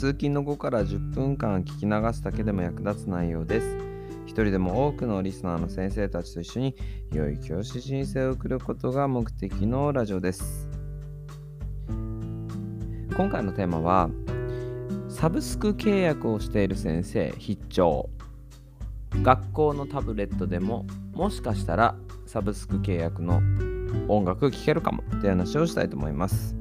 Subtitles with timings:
[0.00, 3.76] 通勤の後から10分間聞き流すだけでも役立つ内容です。
[4.24, 6.74] 一人でも多くのリスナーの先生たちと一緒に
[7.12, 10.70] 良い教師人生を送ることが目的のラジオです。
[13.14, 14.08] 今回のテーマは
[15.10, 18.08] サブスク契約をしている先生必聴
[19.22, 23.42] 学校のタブレットでももしかしたらサブスク契約の
[24.08, 26.59] 音楽聴けるかもって話をしたいと思います。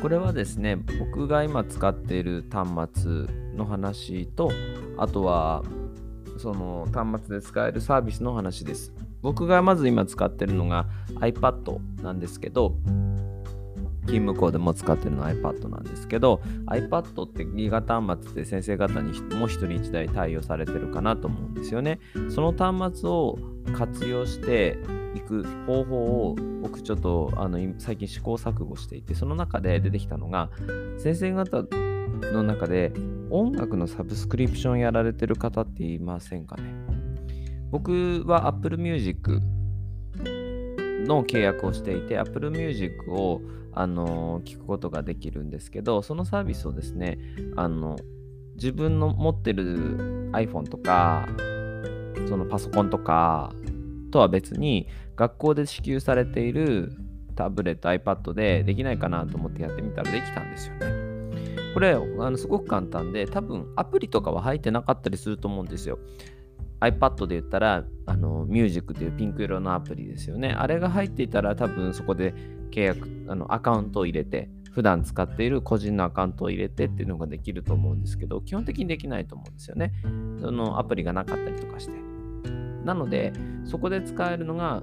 [0.00, 4.50] これはですね僕が今使っている端末の話と
[4.96, 5.62] あとは
[6.38, 8.92] その端末で使えるサービスの話です。
[9.22, 12.76] 僕がまず今使ってるのが iPad なんですけど
[14.06, 21.98] 勤務校でも使ってるのは iPad なんですけど iPad ってギガ端末で先生方にもう一人一台対応されてるかなと思うんですよね。
[22.28, 23.38] その端末を
[23.76, 24.78] 活用して
[25.16, 25.96] いく方法
[26.30, 30.50] を僕ちょっとあの最近試行錯誤していてその中で出てきたのが
[30.98, 31.64] 先生方
[32.32, 32.92] の中で
[33.30, 36.74] 音楽のサブスクリプションやられてる方っていませんかね？
[37.70, 39.40] 僕は Apple Music
[41.06, 43.40] の契約をしていて Apple Music を
[43.72, 47.18] あの聞くことができるんですけどそのサービスをですね
[47.56, 47.96] あの
[48.54, 51.28] 自分の持ってる iPhone とか
[52.28, 53.52] そのパソコンとか
[54.16, 56.90] とは別に学校で支給されている
[57.34, 60.86] タブレット iPad でできないかなと思ってやってみたらできたんですよね。
[61.74, 62.00] これあ
[62.30, 65.98] のすごく簡単で多分アプリとかは入ってなかったりすると思うんですよ。
[66.80, 70.54] iPad で言ったらあのミュージックというピンク色のアプリですよね。
[70.56, 72.32] あれが入っていたら多分そこで
[72.70, 79.92] 契約あのアカウントを入れて普段使っている個人のアカウントを入れてっていうのができると思うんですけど基本的にできないと思うんですよね。
[80.40, 82.06] そのアプリがなかったりとかして。
[82.86, 83.32] なので、
[83.66, 84.82] そこで使えるのが、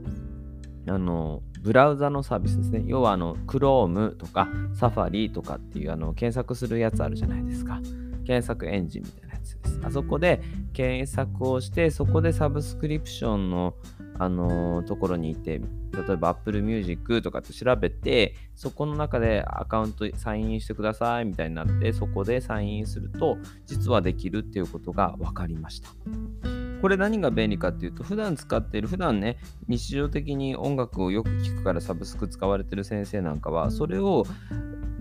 [0.87, 2.83] あの、ブラウザのサービスですね。
[2.85, 7.79] 要は、あの、Chrome とか Safari とかっていう、あの、検索するやつあるじゃないですか。
[8.25, 9.79] 検索エンジンみたいなやつです。
[9.83, 10.41] あそこで
[10.73, 13.75] 検索をして、そこでサブスクリプションの、
[14.19, 25.89] あのー、ところにいて、例えば Apple Music とかって調べて、そこの中でアカウントサインインしてくださいみたいになって、そこでサインインすると、実はできるっていうことが分かりました。
[26.83, 29.37] これ何が便利かっていうと、普段使っている、普段ね、
[29.69, 34.25] 日常的に音楽をよく聴くからサブスク使われてる先生なんかは、それを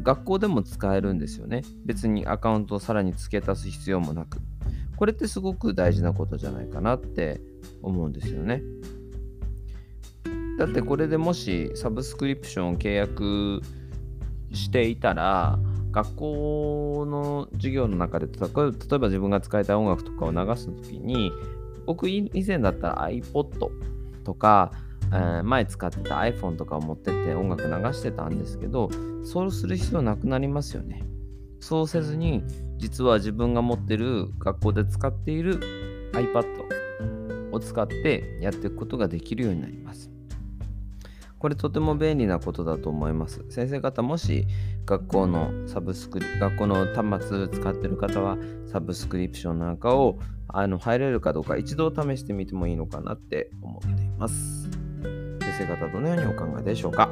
[0.05, 1.63] 学校でも使えるんですよね。
[1.85, 4.39] 別にアカウントをさらに付け足す必要もなく。
[4.95, 7.41] これってすごく大事なことじゃないかなって
[7.83, 8.63] 思うんですよね。
[10.61, 13.61] だってこれでもしサブスクリプションを契約
[14.53, 15.59] していたら、
[15.91, 21.33] 学校の授業の中で例えば自分が使いたい音楽とかを流すときに
[21.87, 23.71] 僕以前だったら iPod
[24.25, 24.73] とか、
[25.13, 28.91] えー、前使ってた iPhone とかを持ってって音楽流してたんですけど
[29.25, 31.05] そうする必要なくなりますよね。
[31.61, 32.43] そうせずに
[32.79, 35.61] 実は自分が持ってる学校で使っている
[36.13, 36.45] iPad
[37.53, 40.12] を使ってやっていくことができるようになります。
[41.43, 43.45] これとても便利なことだと思います。
[43.51, 44.47] 先生方もし
[44.87, 54.71] 学校のサブスクリ、学校の端末使ってる方はサブスクリプションなんかをあの入れるかどうか一度試してみてもいいのかなって思っています。
[55.41, 57.11] 先生方どのようにお考えでしょうか？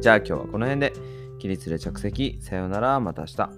[0.00, 0.92] じゃあ今日はこの辺で
[1.40, 2.38] 起立で着席。
[2.42, 3.00] さようなら。
[3.00, 3.50] また明日。